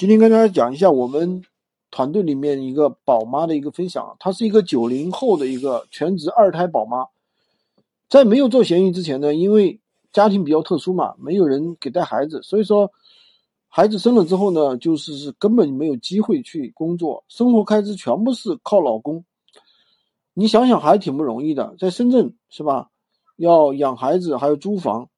[0.00, 1.42] 今天跟大家讲一下我们
[1.90, 4.16] 团队里面一个宝妈的一个分享。
[4.18, 7.06] 她是一个九零后的一个全职二胎宝妈，
[8.08, 9.78] 在没有做闲鱼之前呢，因为
[10.10, 12.90] 家庭比较特殊嘛，没有人给带孩子，所以说
[13.68, 19.22] 孩子生了之后呢，就是是根本没有机会去工作，生活开支全部是靠老公。
[20.32, 22.88] 你想想还挺不容易的，在深圳是吧？
[23.36, 25.10] 要养孩子还要租房，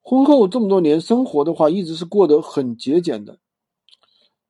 [0.00, 3.36] 婚后这么多年生活的话，一直是过得很节俭的。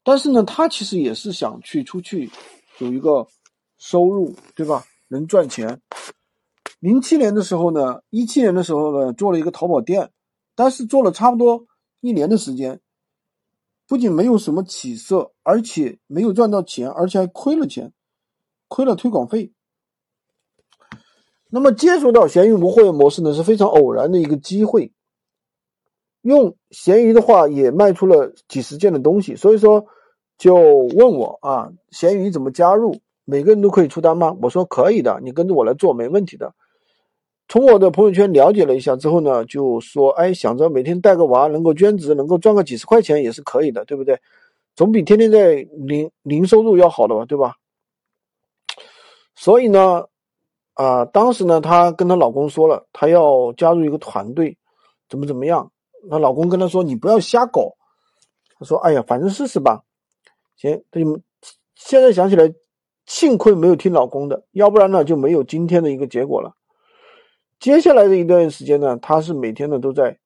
[0.09, 2.31] 但是呢，他其实也是想去出去
[2.79, 3.27] 有一个
[3.77, 4.85] 收入，对吧？
[5.09, 5.83] 能赚钱。
[6.79, 10.13] 零七年的时候呢，一七年的时候呢，做了一个淘宝店，
[10.55, 11.67] 但是做了差不多
[12.01, 12.81] 一年的时间，
[13.89, 17.93] 不仅没有什么起色，而且没有赚到钱，而且还亏了钱，
[18.69, 19.53] 亏了推广费。
[21.49, 24.93] 那么接触到闲鱼无货源模式呢，是非常偶然的一个机会。
[26.23, 29.89] 用闲鱼的话，也卖出了几十件的东西，所以说。
[30.39, 33.01] 就问我啊，闲鱼怎么加入？
[33.25, 34.37] 每个人都可以出单吗？
[34.41, 36.55] 我说可以的，你跟着我来做没问题的。
[37.49, 44.21] 从我的朋友圈了解了一下之后呢，就说哎，想着每天带个娃，能够兼职，能够赚个几十块钱也是可以的，对不对？
[44.75, 47.55] 总比天天在零零收入要好的吧，对吧？
[49.35, 50.05] 所以呢，
[50.75, 54.57] 啊，当时呢，她跟她老公说了，她要加入一个团队，
[55.09, 55.71] 怎么怎么样？
[56.11, 57.75] 她老公跟她说，你不要瞎搞。
[58.59, 59.83] 她说，哎呀，反正试试吧。
[60.57, 61.21] 行，他就
[61.75, 62.53] 现在想起来，
[63.05, 66.57] 幸亏没有听老公的，要不然呢就没有今天的一个结果了。
[67.59, 70.19] 接下来的一段时间呢，他是每天呢都在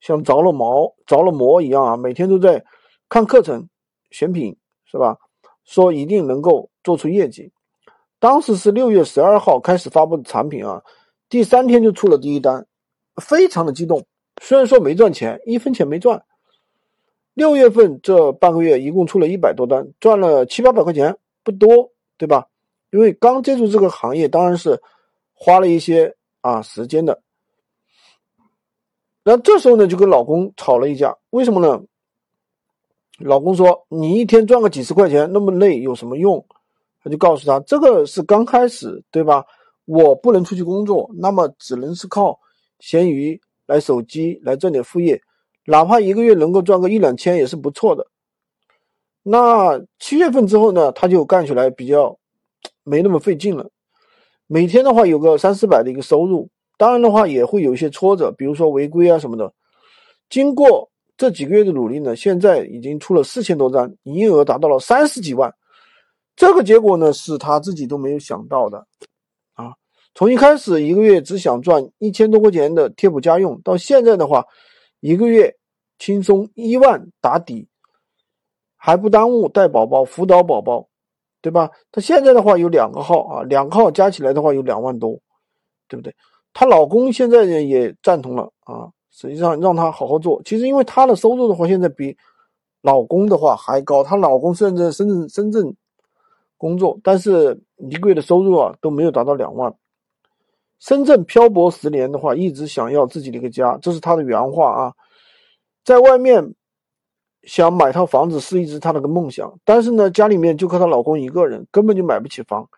[0.00, 2.64] 像着了毛、着了魔一样啊，每天都在
[3.08, 3.68] 看课程、
[4.10, 5.16] 选品，是吧？
[5.64, 7.52] 说一定能够做出业绩。
[8.18, 10.82] 当时是六月十二号开始发布的产品啊，
[11.28, 12.66] 第三天就出了第一单，
[13.22, 14.06] 非常的激动。
[14.40, 16.22] 虽然说没赚钱，一分钱没赚。
[17.38, 22.48] 六月份这半个月一共出了一百多单，赚了七八百块钱，不多，对吧？
[22.90, 24.82] 因为刚接触这个行业，当然是
[25.32, 27.22] 花了一些啊时间的。
[29.22, 31.80] 那这时候呢，就跟老公吵了一架，为什么呢？
[33.18, 36.44] 老公说：“你一天赚个几十块钱，那么累有什么用？”
[37.04, 39.44] 他就告诉他：“这个是刚开始，对吧？
[39.84, 42.36] 我不能出去工作，那么只能是靠
[42.80, 45.22] 闲鱼来手机来挣点副业。”
[45.70, 48.06] 哪怕一个月能够赚个一两千也是不错的。
[49.22, 52.18] 那七月份之后呢，他就干起来比较
[52.84, 53.68] 没那么费劲了。
[54.46, 56.48] 每天的话有个三四百的一个收入，
[56.78, 59.52] 当然的话也会有一些挫折，比如说违规啊什么的。
[60.30, 65.54] 经过这几个月的努力呢，现在已经出了四千多单，营业额达到了三十几万。
[66.34, 68.86] 这个结果呢是他自己都没有想到的
[69.52, 69.74] 啊！
[70.14, 74.42] 从一开始一个月只想赚一千多块钱的贴补家用，到现在的话，
[75.00, 75.54] 一个月。
[75.98, 77.68] 轻松一万打底，
[78.76, 80.88] 还不耽误带宝宝、辅导宝宝，
[81.40, 81.70] 对吧？
[81.90, 85.18] 她现在的话有两个号啊，两个号加起来的话有两万多，
[85.88, 86.14] 对不对？
[86.52, 90.40] 她老公现在也赞同了啊，实际上让她好好做。
[90.44, 92.16] 其实因为她的收入的话，现在比
[92.82, 94.04] 老公的话还高。
[94.04, 95.74] 她老公甚至深圳深圳
[96.56, 97.60] 工作，但是
[97.90, 99.74] 一个月的收入啊都没有达到两万。
[100.78, 104.94] 深圳漂泊十年的话，一直想要自己的一个家，这是她的原话啊。
[105.88, 106.54] 在外面
[107.44, 112.68] 想买套房子是一直她的个梦想，但是呢，家里面就靠她老公一个人，根本就买不起房，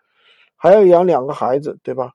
[0.54, 2.12] 还要养两个孩子，对吧？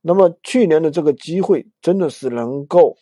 [0.00, 2.96] 那么去年的这个机会真的是能够，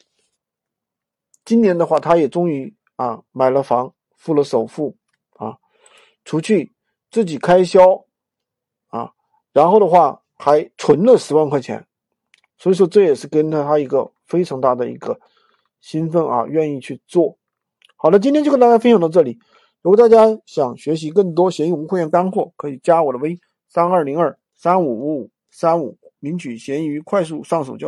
[1.45, 4.97] 今年的话，她也终于啊买了房，付了首付
[5.37, 5.57] 啊，
[6.25, 6.75] 除去
[7.13, 8.05] 自己开销
[8.89, 9.13] 啊，
[9.53, 11.87] 然后的话还存了十万块钱，
[12.57, 15.21] 所以说这也是跟了她一个非常大的一个。
[15.81, 17.39] 兴奋啊，愿意去做。
[17.97, 19.39] 好了，今天就跟大家分享到这里。
[19.81, 27.87] 如果大家想学习更多闲鱼无会员干货，可以加我的微三二零二三五五五三五，领取闲鱼快速上手教。